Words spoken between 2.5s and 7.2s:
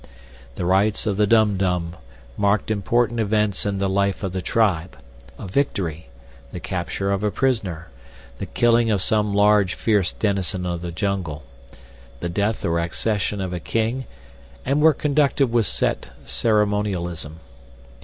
important events in the life of the tribe—a victory, the capture